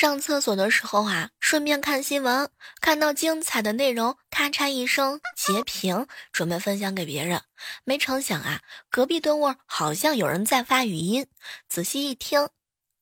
[0.00, 2.48] 上厕所的时候啊，顺便看新闻，
[2.80, 7.42] 看到精彩的内容，咔嚓一声截屏，准备分享给别人。
[7.82, 8.60] 没成想啊，
[8.90, 11.26] 隔壁蹲位好像有人在发语音，
[11.68, 12.42] 仔细一听，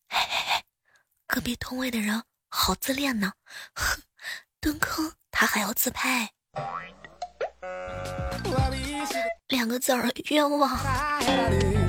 [0.09, 0.63] 嘿嘿嘿，
[1.27, 3.35] 隔壁蹲位的人好自恋呢，
[3.75, 4.01] 哼，
[4.59, 6.31] 蹲坑他还要自拍，
[9.49, 11.86] 两个字儿冤枉。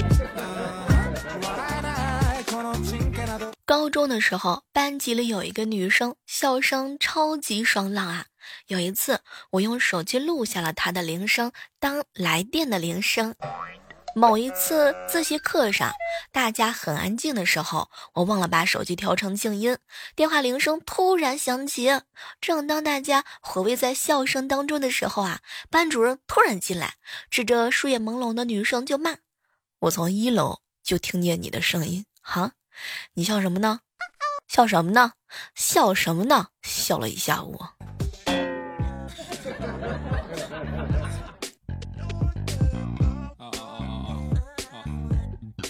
[3.68, 8.28] 高中的时候，班级里有一个女生，笑声超级爽朗啊。
[8.68, 13.36] 有一次，我用手机录下了她的铃声，当来电的铃声。
[14.16, 15.92] 某一次自习课上，
[16.32, 19.78] 大家很安静的时候，我忘了把手机调成静音，
[20.16, 21.90] 电话铃声突然响起。
[22.40, 26.96] 正当大家回味在笑声当中的时候啊，班主任突然进来，
[27.30, 29.18] 指着睡眼朦胧的女生就骂
[29.80, 32.54] ：“我从一楼就听见你的声音，哈。”
[33.14, 33.80] 你笑什么呢？
[34.48, 35.14] 笑什么呢？
[35.56, 36.48] 笑什么呢？
[36.62, 37.60] 笑了一下午。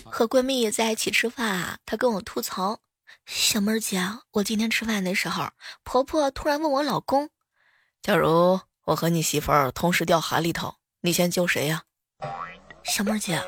[0.05, 2.80] 和闺蜜在一起吃饭啊，她跟我吐槽
[3.28, 5.50] ：“小妹儿姐，我今天吃饭的时候，
[5.83, 7.30] 婆婆突然问我老公，
[8.02, 11.83] 假如我和你媳妇儿同时掉海里头，你先救谁呀？”
[12.83, 13.39] 小妹儿姐，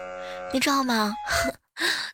[0.53, 1.15] 你知道吗？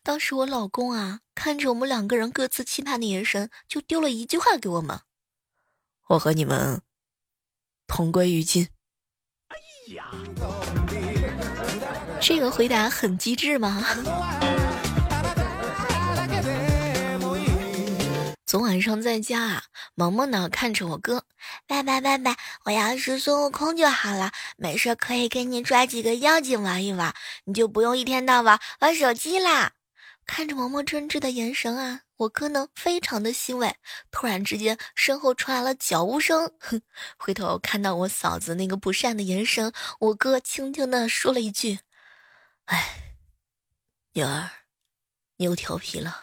[0.03, 5.01] 当时我老公啊，看着我们两个人各自期盼的眼神，就丢了一句话给我们
[6.09, 6.81] ：“我和你们
[7.87, 8.69] 同归于尽。”
[9.49, 9.57] 哎
[9.95, 10.11] 呀，
[12.21, 13.83] 这个回答很机智吗？
[18.55, 19.63] 昨晚上在家啊，
[19.95, 21.25] 萌萌呢看着我哥，
[21.67, 29.73] 爸爸爸爸，我要是孙悟空就好了，没事可以给你抓几个妖精玩一玩，你就不用一天到晚玩手机啦。
[30.25, 33.75] 看着萌萌真挚的眼神啊，我哥呢非常的欣慰。
[34.09, 36.81] 突然之间，身后传来了脚步声，哼，
[37.19, 41.79] 回头看到我嫂子那个不善的眼神，我哥轻轻的说了一句
[42.67, 43.17] ：“哎，
[44.13, 44.49] 女儿，
[45.35, 46.21] 你又调皮了。”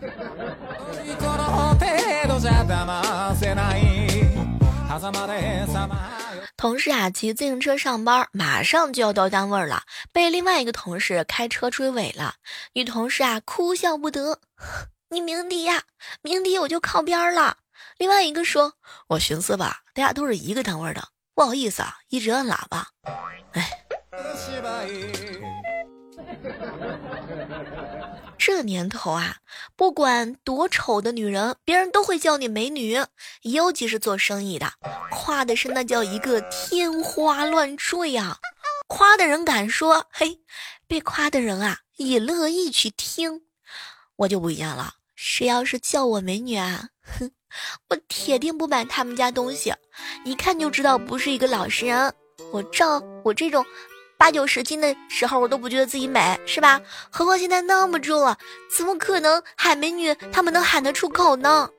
[6.56, 12.34] 同事啊，骑自行车上班，马上就要到单位了，被另外一个同事开车追尾了。
[12.74, 14.38] 女同事啊，哭笑不得
[15.10, 15.82] ：“你鸣笛呀，
[16.22, 17.56] 鸣笛我就靠边了。”
[17.98, 18.74] 另外一个说
[19.08, 22.88] ：“我寻思吧，大家都是一个单位的，不好意思啊，一直按喇叭。”
[23.52, 23.70] 哎。
[28.42, 29.36] 这年头啊，
[29.76, 32.98] 不管多丑的女人，别人都会叫你美女，
[33.42, 34.72] 尤其是做生意的，
[35.10, 38.38] 夸的是那叫一个天花乱坠呀。
[38.88, 40.40] 夸的人敢说，嘿，
[40.86, 43.42] 被夸的人啊也乐意去听。
[44.16, 47.30] 我就不一样了，谁要是叫我美女啊，哼，
[47.90, 49.74] 我铁定不买他们家东西，
[50.24, 52.14] 一看就知道不是一个老实人。
[52.52, 53.62] 我照我这种。
[54.20, 56.78] 八九十斤的时候，我都不觉得自己美，是吧？
[57.08, 58.36] 何况现在那么重了，
[58.76, 61.70] 怎么可能喊美女他们能喊得出口呢？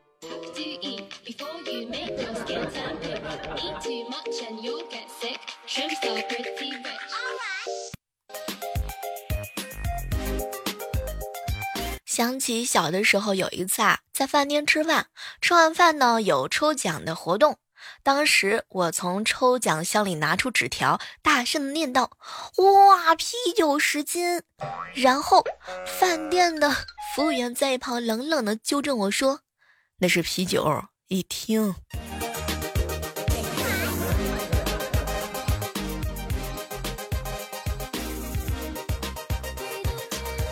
[12.08, 15.06] 想起小的时候，有一次啊，在饭店吃饭，
[15.42, 17.60] 吃完饭呢，有抽奖的活动。
[18.04, 22.18] 当时我从抽奖箱里拿出纸条，大声念道
[22.58, 24.42] ：“哇，啤酒十斤！”
[24.96, 25.44] 然后
[25.86, 26.72] 饭店的
[27.16, 29.42] 服务员在一旁冷冷的纠正我说
[30.02, 31.76] ：“那是啤酒一听。”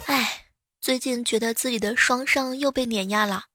[0.05, 0.45] 哎，
[0.79, 3.45] 最近觉得自己的双商又被碾压了。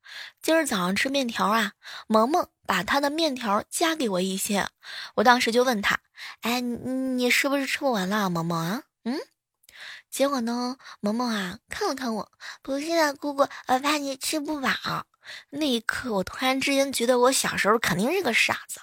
[0.43, 1.73] 今儿早上吃面条啊，
[2.07, 4.69] 萌萌把他的面条夹给我一些，
[5.17, 6.01] 我当时就问他
[6.43, 9.19] ：“哎，你是不是吃不完了，萌萌啊？”嗯，
[10.11, 12.31] 结果呢，萌萌啊看了看我，
[12.63, 14.71] 不是的，姑姑，我怕你吃不饱。
[15.51, 18.81] 那一刻，我突然之间觉得我小时候肯定是个傻子。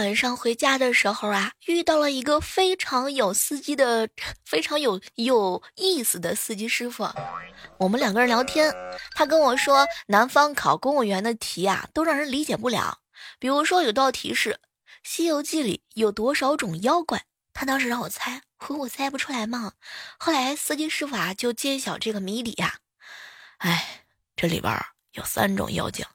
[0.00, 4.08] 晚上回家的时候啊，遇到了一个非常有司机的、
[4.46, 7.06] 非常有有意思的司机师傅。
[7.76, 8.74] 我们两个人聊天，
[9.14, 13.00] 他跟我说，南方考公务员的题啊，都让人理解不了。
[13.38, 14.52] 比如说，有道题是
[15.02, 19.74] 《西游记》里有多少种妖怪，他当时让我猜，我猜不出来嘛。
[20.18, 22.78] 后来司机师傅啊就揭晓这个谜底呀，
[23.58, 24.74] 哎，这里边
[25.12, 26.06] 有三种妖精，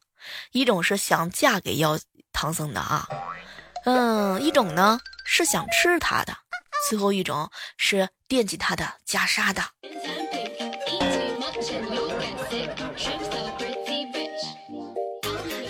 [0.53, 1.99] 一种是想嫁给妖
[2.33, 3.07] 唐僧的啊，
[3.85, 6.35] 嗯，一种呢是想吃它的，
[6.89, 9.63] 最后一种是惦记它的袈裟的。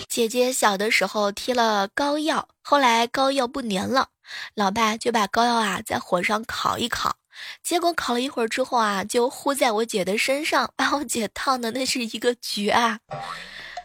[0.08, 4.08] 姐姐小的时候贴了膏药，后来膏药不粘了，
[4.54, 7.16] 老爸就把膏药啊在火上烤一烤，
[7.62, 13.00] 结果烤了一会儿之后啊，就糊在我姐的身上，把我姐烫的那是一个绝啊！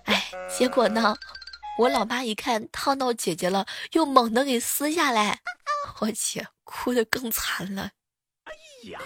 [0.05, 1.17] 哎，结果呢，
[1.79, 5.39] 我老爸一看烫到姐姐了，又猛地给撕下来，
[5.99, 7.91] 我姐哭的更惨了。
[8.43, 8.53] 哎
[8.91, 8.99] 呀！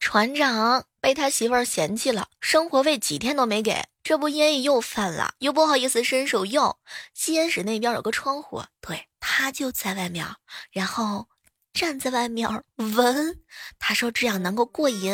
[0.00, 6.78] 船长被他媳妇儿嫌弃了，生活费几天都没给，这不烟瘾又犯了，又不好意思伸手要。
[7.14, 10.26] 吸烟室那边有个窗户，对他就在外面，
[10.70, 11.28] 然后
[11.74, 13.40] 站在外面闻，
[13.80, 15.12] 他说这样能够过瘾。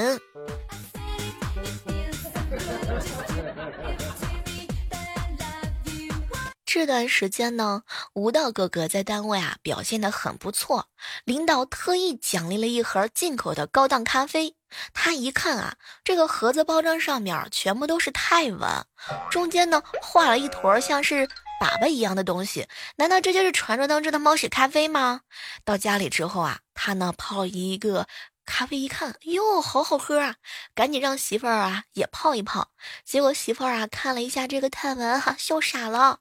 [6.67, 10.89] 这段时间呢，吴道哥哥在单位啊表现的很不错，
[11.25, 14.55] 领导特意奖励了一盒进口的高档咖啡。
[14.93, 18.85] 他一看啊，这个盒子包装上面全部都是泰文，
[19.31, 21.27] 中间呢画了一坨像是
[21.61, 22.67] 粑粑一样的东西，
[22.97, 25.21] 难道这就是传说当中的猫屎咖啡吗？
[25.63, 28.09] 到家里之后啊，他呢泡一个
[28.47, 30.37] 咖啡，一看哟，好好喝啊，
[30.75, 32.71] 赶紧让媳妇儿啊也泡一泡。
[33.05, 36.21] 结果媳妇儿啊看了一下这个泰文，哈，笑傻了。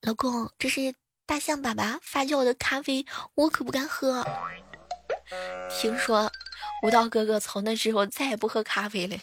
[0.00, 0.94] 老公，这是
[1.24, 3.06] 大象粑粑发酵的咖啡，
[3.36, 4.26] 我可不敢喝。
[5.70, 6.30] 听说
[6.82, 9.16] 舞蹈哥哥从那之后再也不喝咖啡了。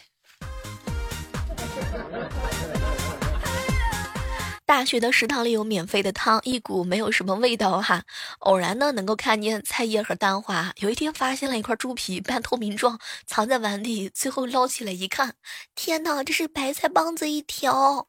[4.70, 8.04] 大学的食堂里有免费的汤，一股没有什么味道哈。
[8.38, 10.72] 偶然呢，能够看见菜叶和蛋花。
[10.76, 12.96] 有一天发现了一块猪皮，半透明状，
[13.26, 14.08] 藏在碗里。
[14.10, 15.34] 最后捞起来一看，
[15.74, 18.06] 天哪，这是白菜帮子一条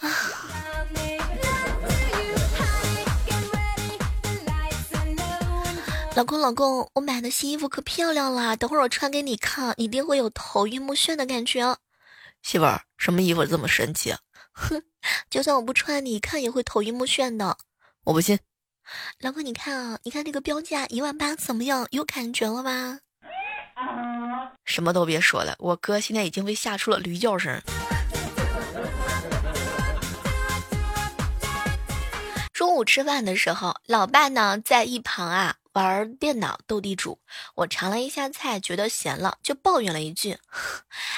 [0.00, 0.10] 啊！
[6.14, 11.74] 老公，老公，我买的新衣服可漂亮了，等会儿我穿给你看，一定会有头晕目眩的感觉。
[12.42, 14.14] 媳妇儿，什么衣服这么神奇？
[14.60, 14.82] 哼，
[15.30, 17.56] 就算我不穿，你一看也会头晕目眩的。
[18.04, 18.38] 我不信。
[19.20, 21.86] 老公，你看啊，你看这个标价一万八，怎么样？
[21.90, 22.98] 有感觉了吧？
[24.64, 27.60] 什么都别说了，我哥现在已经被吓出了驴叫声。
[32.52, 35.56] 中午吃饭的时候，老爸呢在一旁啊。
[35.72, 37.20] 玩电脑斗地主，
[37.54, 40.36] 我尝了一下菜，觉得咸了，就抱怨了一句：“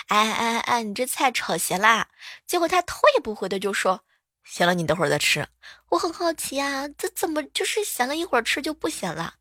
[0.09, 2.09] 哎哎哎，你这菜炒咸啦！”
[2.47, 4.05] 结果他头也不回的就说
[4.45, 5.49] ：“咸了，你等会儿再吃。”
[5.91, 9.37] 我很好奇啊，这怎么就是咸了一会儿吃就不咸了？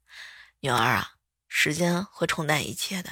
[0.62, 1.16] 女儿啊，
[1.48, 3.10] 时间会冲淡一切的。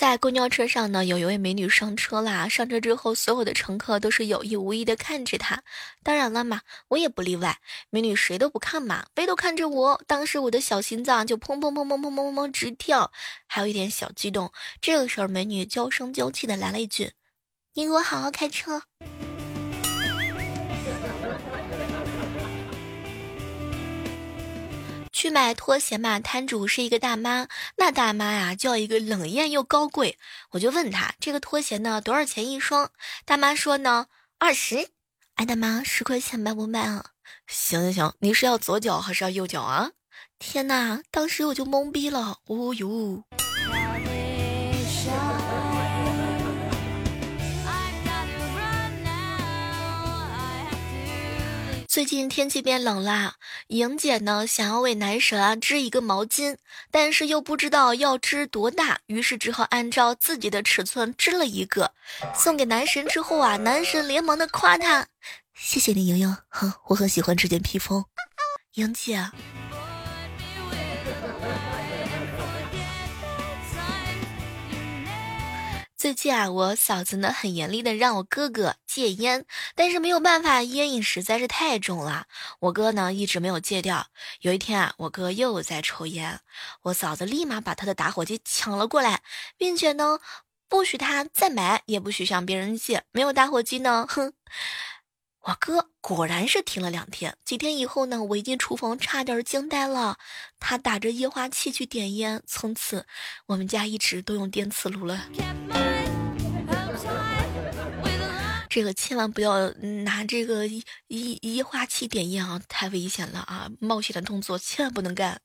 [0.00, 2.48] 在公交车上呢，有一位美女上车啦。
[2.48, 5.62] 上车之后，所有的乘客都是有意无意的看着她。
[6.02, 7.58] 当然了嘛，我也不例外。
[7.90, 10.00] 美女谁都不看嘛，唯独看着我。
[10.06, 13.12] 当时我的小心脏就砰砰砰砰砰砰砰砰直跳，
[13.46, 14.50] 还有一点小激动。
[14.80, 17.12] 这个时候，美女娇声娇气的来了一句：
[17.74, 18.84] 你给我好好开车。
[25.20, 27.46] 去买拖鞋嘛，摊主是一个大妈，
[27.76, 30.18] 那大妈呀叫一个冷艳又高贵。
[30.52, 32.90] 我就问她这个拖鞋呢多少钱一双？
[33.26, 34.06] 大妈说呢
[34.38, 34.88] 二十。
[35.34, 37.04] 哎，大妈十块钱卖不卖啊？
[37.46, 39.90] 行行行，你是要左脚还是要右脚啊？
[40.38, 42.38] 天哪，当时我就懵逼了。
[42.46, 43.22] 哦呦。
[51.90, 53.34] 最近天气变冷啦，
[53.66, 56.56] 莹姐呢想要为男神啊织一个毛巾，
[56.92, 61.92] 但是又不知道要织多大，于是只好按照自己的尺寸织了一个，
[62.32, 65.04] 送给男神之后啊，男神连忙的夸他
[65.52, 68.04] ：“谢谢你，莹莹，哼，我很喜欢这件披风。”
[68.74, 69.28] 莹姐。
[76.00, 82.24] 最近啊，我嫂子呢很严厉的让我哥哥戒烟，但是没有办法，烟瘾实在是太重了。
[82.58, 84.06] 我哥呢一直没有戒掉。
[84.40, 86.40] 有一天啊，我哥又在抽烟，
[86.84, 89.20] 我嫂子立马把他的打火机抢了过来，
[89.58, 90.20] 并且呢
[90.70, 93.02] 不许他再买，也不许向别人借。
[93.12, 94.32] 没有打火机呢，哼。
[95.42, 100.18] 我哥果然是停了两天，几天以后呢，我一进厨房差点惊呆了。
[100.58, 103.06] 他打着液化气去点烟，从此
[103.46, 105.24] 我们家一直都用电磁炉了。
[108.68, 109.70] 这个千万不要
[110.04, 113.68] 拿这个一一液化气点烟啊，太危险了啊！
[113.80, 115.40] 冒险的动作千万不能干。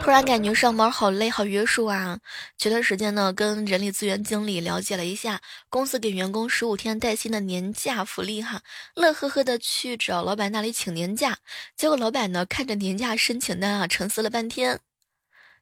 [0.00, 2.18] 突然感觉上班好累，好约束啊！
[2.56, 8.62] 前段时间呢，跟人力资源经理了解了一下，公司给员工十五天带薪的年假福利哈，
[8.94, 11.36] 乐呵呵的去找老板那里请年假，
[11.76, 14.80] 结果老板呢看着年假申请单啊，沉思了半天，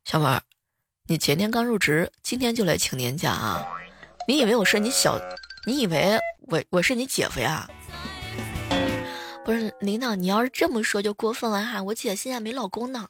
[0.04, 0.40] 小妹儿，
[1.08, 3.66] 你前天刚入职，今天就来请年假啊？
[4.28, 5.20] 你以为我是你小，
[5.66, 7.68] 你以为我我是你姐夫呀？
[9.44, 13.08] 不是领导，你要是这么说就过分了哈，我姐现在没老公呢。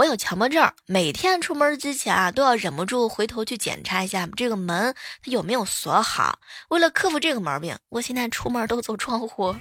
[0.00, 6.38] 我有强迫症，每天出门之前啊，都要忍不住回头去检查一下这个门它有没有锁好。
[6.70, 9.54] 为了克服这个毛病，我现在出门都走窗户。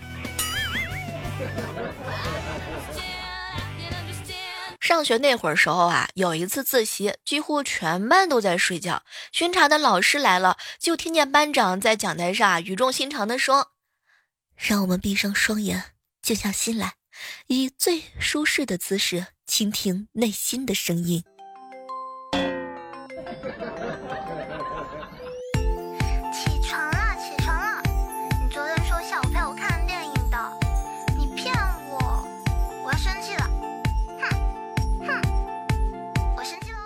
[4.79, 9.03] 上学那会儿时候啊，有一次自习，几乎全班都在睡觉。
[9.33, 13.73] 巡查的老师来了，就听见班长在讲台上语重心长地说
[14.55, 16.93] ：“让我们闭上双眼，静下心来，
[17.47, 21.23] 以最舒适的姿势。”倾听内心的声音。
[26.31, 27.81] 起床了，起床了！
[28.39, 30.37] 你昨天说下午陪我看电影的，
[31.17, 31.51] 你骗
[31.89, 32.23] 我！
[32.85, 33.49] 我要生气了！
[34.19, 34.29] 哼
[35.07, 35.09] 哼，
[36.37, 36.77] 我生气喽！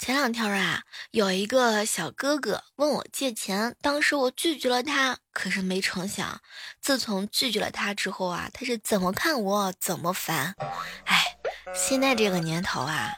[0.00, 5.18] 前两天啊，有一个小哥哥问我借钱，当时我拒绝了他。
[5.32, 6.40] 可是没成想，
[6.80, 10.54] 自从拒绝了他之后啊，他是怎么看我怎么烦。
[11.06, 11.36] 哎，
[11.74, 13.10] 现在这个年头啊，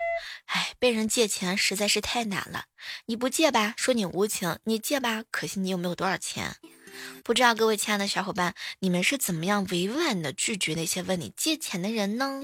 [0.47, 2.65] 哎，被人借钱实在是太难了。
[3.07, 6.57] 你不借吧，说你无情；你借吧，可惜你又没有多少钱。
[7.23, 12.41] 不知道各位亲爱的小伙伴，你们是怎么样委婉的拒绝那些问你借钱的人呢？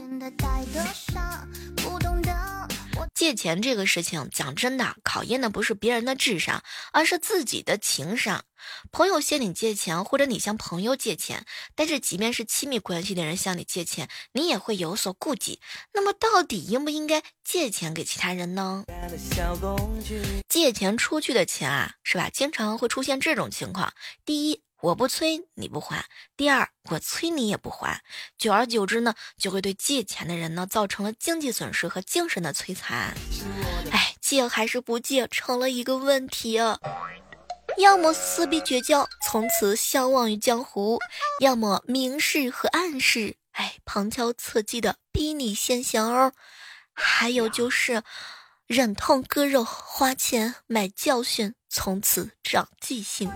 [3.19, 8.45] 借钱这个事情，讲真的，考验的不是别人的智商，而是自己的情商。
[8.93, 11.45] 朋友向你借钱，或者你向朋友借钱，
[11.75, 15.61] 但是即便是亲密关系的人向你借钱，你也会有所顾忌。
[15.93, 18.85] 那么，到底应不应该借钱给其他人呢？
[20.49, 22.31] 借钱出去的钱啊，是吧？
[22.31, 23.93] 经常会出现这种情况：
[24.25, 24.63] 第一。
[24.81, 26.05] 我不催你不还，
[26.37, 28.03] 第二我催你也不还，
[28.37, 33.15] 久而久之呢，就会对借钱的人呢造成了经济损失和精神的摧残。
[33.91, 36.79] 哎，借还是不借成了一个问题啊，
[37.79, 40.99] 要么撕逼绝交，从此相忘于江湖；
[41.41, 46.33] 要么明示和暗示，哎，旁敲侧击的逼你先行哦。
[46.93, 48.05] 还有就是
[48.67, 53.29] 忍痛割肉，花钱买教训，从此长记性。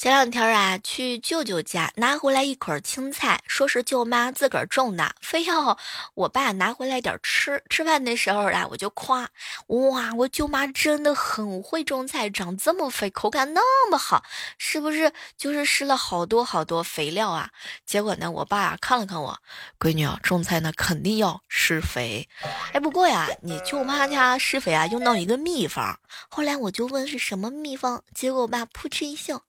[0.00, 5.76] 前两天啊，去舅舅家拿回来一捆青菜，说是舅妈自个儿种的，非要
[6.14, 7.62] 我爸拿回来点吃。
[7.68, 9.28] 吃饭的时候啊，我就夸，
[9.66, 14.24] 哇，我舅妈真的很会种菜，长这么肥，口感那么好，
[14.56, 17.50] 是不是就是施了好多好多肥料啊？
[17.84, 19.38] 结果呢，我爸看了看我，
[19.78, 22.26] 闺女啊，种菜呢肯定要施肥。
[22.72, 26.00] 哎，不过呀，你舅妈家施肥啊，用到一个秘方。
[26.30, 29.42] 后来我就问是什么秘方，结果我爸扑哧一笑。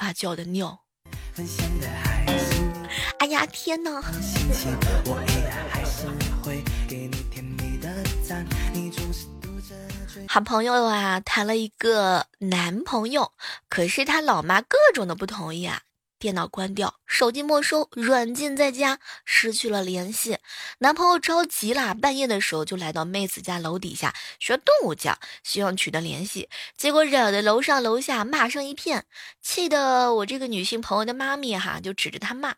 [0.00, 0.80] 发酵的尿。
[3.18, 4.00] 哎呀天哪！
[10.26, 13.32] 好朋友啊，谈了一个男朋友，
[13.68, 15.82] 可是他老妈各种的不同意啊。
[16.20, 20.36] 电脑关掉，手机没收，软件在家，失去了联系。
[20.78, 26.50] 男朋友着急了，半夜的时候就来到妹子家楼底下学动物叫，希望取得联系。
[26.76, 29.06] 结果惹得楼上楼下骂声一片，
[29.40, 32.56] 气得我这个女性朋友的妈咪哈就指着他骂：“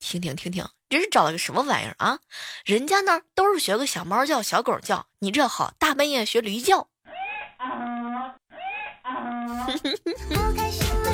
[0.00, 2.20] 听听听听，这是找了个什么玩意儿啊？
[2.64, 6.88] 人家那儿都是学个小猫叫、小狗叫，你这好大半夜学驴叫。”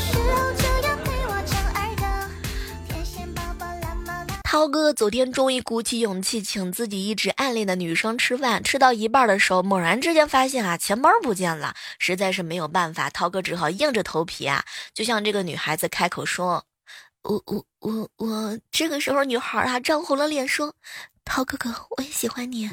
[4.63, 14.65] 涛哥昨天终于鼓起勇气请自己一直暗恋的女生吃饭，吃到一半的时候，猛然之间发现啊，钱包不见了，实在是没有办法，涛哥只好硬着头皮啊，
[14.95, 16.65] 就像这个女孩子开口说
[17.29, 20.77] ：“我我我我。”这个时候，女孩啊涨红了脸说
[21.35, 22.69] ：“好哥哥，我也喜欢你。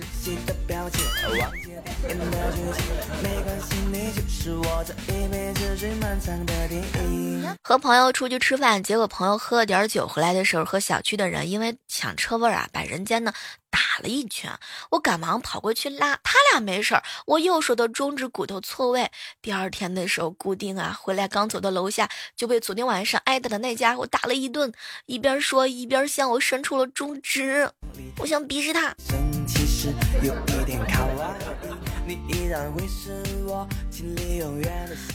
[7.61, 13.31] 和朋友出去吃饭，结果朋友喝了点酒回来的时候，和小区的人因为抢车位啊，把人间呢
[13.69, 14.51] 打了一拳。
[14.91, 19.09] 我赶忙跑过去拉他俩没事儿，我右手的中指骨头错位。
[19.41, 24.71] 第二天的时候固定啊，回来刚走到楼下就被昨天晚上挨打的那家伙打了一顿，
[25.05, 27.69] 一边说一边向我伸出了中指，
[28.17, 28.95] 我想鄙视他。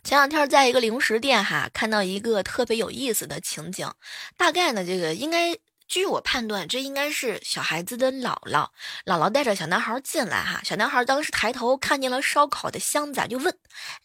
[0.02, 3.90] 前两天在一个零食店哈，看到一个特别有意思的情景，
[4.36, 5.56] 大概呢，这个应该。
[5.86, 8.68] 据我判断，这应该是小孩子的姥姥。
[9.04, 13.54] 姥姥带着小男孩进来，哈，小男孩当时抬头看见了烧烤的箱子，就问：“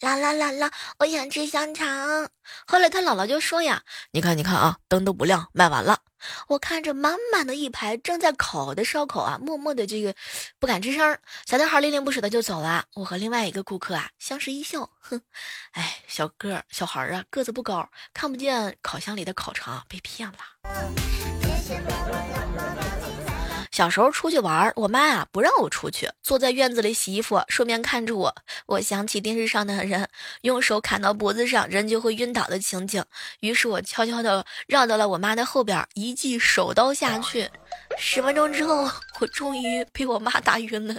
[0.02, 2.30] 姥姥，姥姥，我想吃香肠。”
[2.68, 6.00] 后来他姥姥就说：“呀，你看，你看啊，灯都不亮，卖完了。”
[6.50, 10.14] 我看着满满的一排正在烤的烧烤啊，默默的这个
[10.60, 11.18] 不敢吱声。
[11.46, 12.84] 小男孩恋恋不舍的就走了。
[12.96, 15.22] 我和另外一个顾客啊相视一笑，哼，
[15.72, 21.29] 哎，小个小孩啊个子不高，看不见烤箱里的烤肠，被骗了。
[23.80, 28.36] 小时候出去玩，我妈啊不让我出去，坐在院子里洗衣服，顺便看着我。
[28.66, 30.06] 我想起电视上的人
[30.42, 33.02] 用手砍到脖子上，人就会晕倒的情景，
[33.40, 37.50] 于是我悄悄的绕到了我妈的后边，一记手刀下去。
[37.98, 38.86] 十分钟之后，
[39.22, 40.96] 我终于被我妈打晕了。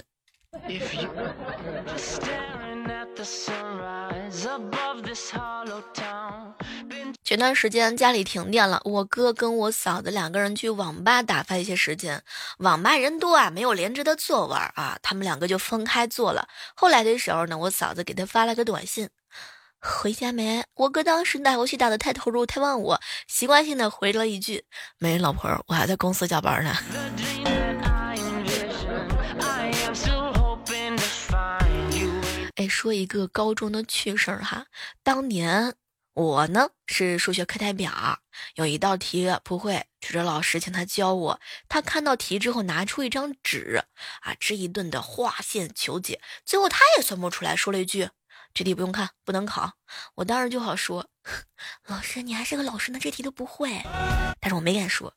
[7.23, 12.21] 前段时间家里停电了，我哥跟我嫂子两个人去网吧打发一些时间。
[12.57, 16.47] 网吧人多啊，没有连着的座位啊，他们两个就分开坐了。
[16.75, 19.09] 后来的时候呢，我嫂子给他发了个短信
[19.79, 24.65] ：“回家没？”我哥当时打游戏打的太投入，太忘我，习惯性的回了一句
[24.99, 26.75] ：“没，老婆，我还在公司加班呢。”
[32.55, 34.65] 哎，说一个高中的趣事儿哈。
[35.03, 35.75] 当年
[36.13, 38.19] 我呢是数学课代表，
[38.55, 41.39] 有一道题不会，指着老师请他教我。
[41.69, 43.83] 他看到题之后，拿出一张纸
[44.21, 48.09] 啊，这一顿的划线求解，最后他也算不出来，说了一句
[48.53, 49.73] ：“这题不用看，不能考。”
[50.15, 51.07] 我当时就好说
[51.87, 53.81] ：“老师，你还是个老师呢，这题都不会。”
[54.41, 55.13] 但是我没敢说。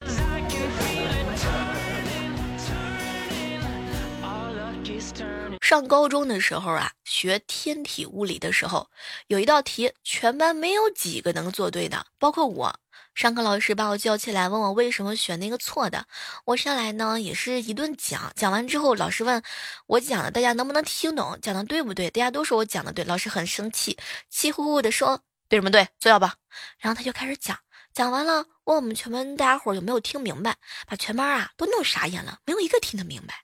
[5.64, 8.90] 上高中的时候啊，学天体物理的时候，
[9.29, 12.79] 有一道题，全班没有几个能做对的，包括我。
[13.14, 16.05] 上课老师把我叫起来，问我为什么选那个错的。
[16.44, 18.31] 我上来呢，也是一顿讲。
[18.37, 19.42] 讲完之后，老师问
[19.87, 22.11] 我讲的大家能不能听懂，讲的对不对？
[22.11, 23.96] 大家都说我讲的对，老师很生气，
[24.29, 25.88] 气呼呼的说：“对什么对？
[25.98, 26.35] 坐下吧。”
[26.79, 27.59] 然后他就开始讲，
[27.94, 33.42] 讲完了，问我们全班大家伙有没有听明白，把全班啊都弄傻眼了，没有一个听得明白。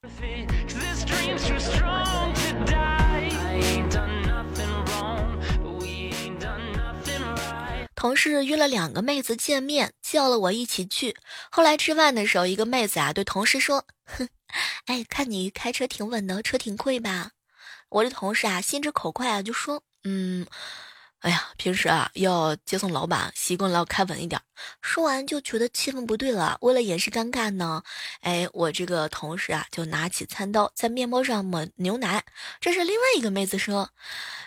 [7.95, 11.15] 同事约了两个妹子见面，叫了我一起去。
[11.51, 14.27] 后来吃饭的时候，一个妹子啊对同事说：“哼，
[14.87, 17.33] 哎，看你开车挺稳的，车挺贵吧？”
[17.91, 20.47] 我的同事啊心直口快啊就说：“嗯。”
[21.21, 24.41] 哎呀，平时啊要接送老板，习惯了要开稳一点。
[24.81, 27.83] 说完就觉得气氛不对了，为了掩饰尴尬呢，
[28.21, 32.25] 哎，我这个同事啊就拿起餐刀在面包上抹牛奶。
[32.59, 33.91] 这是另外一个妹子说：“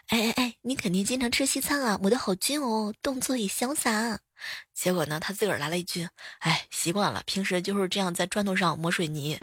[0.09, 4.19] 哎哎哎，你肯定经常吃西餐啊，抹的好均哦，动作也潇洒。”
[4.73, 6.09] 结果呢，他自个儿来了一句
[6.39, 9.39] ：“哎，习惯了，平时就是这样在砖头上抹水泥。”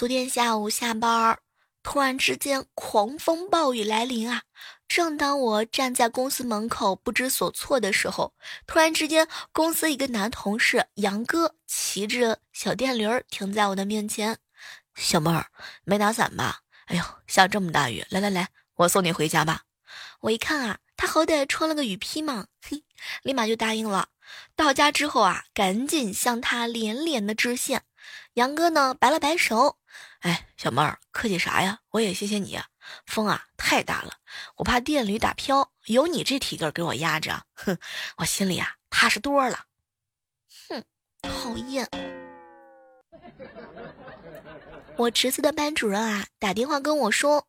[0.00, 1.38] 昨天下午下班，
[1.82, 4.44] 突然之间狂风暴雨来临啊！
[4.88, 8.32] 正当我站在公司门口不知所措的时候，
[8.66, 14.38] 突然之间，公司一个男同事杨哥骑着小电驴停在我的面前。
[14.94, 15.48] 小妹儿，
[15.84, 16.60] 没打伞吧？
[16.86, 19.64] 哎呦，下这么大雨，来来来，我送你回家吧。
[20.20, 22.84] 我一看啊，他好歹穿了个雨披嘛，嘿，
[23.22, 24.08] 立马就答应了。
[24.56, 27.82] 到家之后啊，赶紧向他连连的致谢。
[28.32, 29.76] 杨哥呢，摆了摆手。
[30.20, 31.80] 哎，小妹儿，客气啥呀？
[31.90, 32.60] 我也谢谢你。
[33.06, 34.14] 风啊太大了，
[34.56, 37.78] 我怕电驴打飘，有你这体格给我压着，哼，
[38.18, 39.66] 我心里啊踏实多了。
[40.68, 40.84] 哼，
[41.22, 41.88] 讨厌。
[44.96, 47.46] 我侄子的班主任啊打电话跟我说，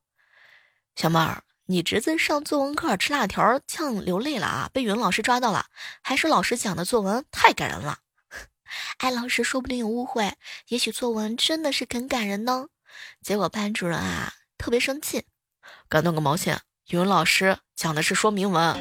[0.96, 5.66] 小妹儿，你侄子上作文课吃辣条呛流泪了啊，被语文老师抓到了，
[6.02, 8.00] 还说老师讲的作文太感人了。
[8.98, 10.34] 艾老师说不定有误会，
[10.68, 12.68] 也许作文真的是很感人呢。
[13.22, 15.24] 结果班主任啊特别生气，
[15.88, 16.62] 感动个毛线！
[16.90, 18.76] 语文老师讲的是说明文。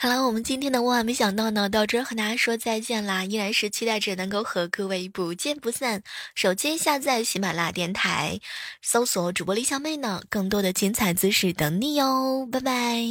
[0.00, 3.24] 好了，我们今天的万万没想到呢，到这和大家说再见啦！
[3.24, 6.04] 依然是期待着能够和各位不见不散。
[6.36, 8.38] 手机下载喜马拉雅电台，
[8.80, 13.02] 搜索主播李小妹呢，更多的精彩姿势等你哟，拜拜。